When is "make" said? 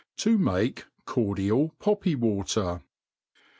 0.39-0.85